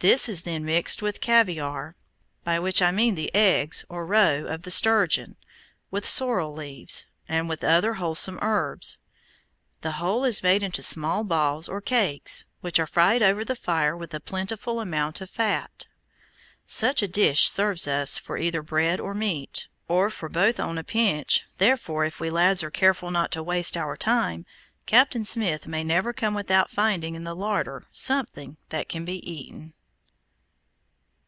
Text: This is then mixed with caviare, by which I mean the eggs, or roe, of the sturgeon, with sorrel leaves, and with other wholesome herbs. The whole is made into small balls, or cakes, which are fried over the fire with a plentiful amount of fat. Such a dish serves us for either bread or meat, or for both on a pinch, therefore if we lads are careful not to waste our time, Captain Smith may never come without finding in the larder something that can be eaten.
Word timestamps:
This 0.00 0.28
is 0.28 0.42
then 0.42 0.64
mixed 0.64 1.02
with 1.02 1.20
caviare, 1.20 1.96
by 2.44 2.60
which 2.60 2.80
I 2.80 2.92
mean 2.92 3.16
the 3.16 3.34
eggs, 3.34 3.84
or 3.88 4.06
roe, 4.06 4.44
of 4.44 4.62
the 4.62 4.70
sturgeon, 4.70 5.36
with 5.90 6.06
sorrel 6.06 6.52
leaves, 6.52 7.08
and 7.28 7.48
with 7.48 7.64
other 7.64 7.94
wholesome 7.94 8.38
herbs. 8.40 8.98
The 9.80 9.92
whole 9.92 10.22
is 10.22 10.44
made 10.44 10.62
into 10.62 10.80
small 10.82 11.24
balls, 11.24 11.68
or 11.68 11.80
cakes, 11.80 12.44
which 12.60 12.78
are 12.78 12.86
fried 12.86 13.20
over 13.20 13.44
the 13.44 13.56
fire 13.56 13.96
with 13.96 14.14
a 14.14 14.20
plentiful 14.20 14.80
amount 14.80 15.20
of 15.22 15.28
fat. 15.30 15.86
Such 16.66 17.02
a 17.02 17.08
dish 17.08 17.50
serves 17.50 17.88
us 17.88 18.16
for 18.16 18.38
either 18.38 18.62
bread 18.62 19.00
or 19.00 19.12
meat, 19.14 19.66
or 19.88 20.08
for 20.10 20.28
both 20.28 20.60
on 20.60 20.78
a 20.78 20.84
pinch, 20.84 21.42
therefore 21.58 22.04
if 22.04 22.20
we 22.20 22.30
lads 22.30 22.62
are 22.62 22.70
careful 22.70 23.10
not 23.10 23.32
to 23.32 23.42
waste 23.42 23.76
our 23.76 23.96
time, 23.96 24.46
Captain 24.84 25.24
Smith 25.24 25.66
may 25.66 25.82
never 25.82 26.12
come 26.12 26.34
without 26.34 26.70
finding 26.70 27.16
in 27.16 27.24
the 27.24 27.34
larder 27.34 27.82
something 27.92 28.56
that 28.68 28.88
can 28.88 29.04
be 29.04 29.28
eaten. 29.28 29.72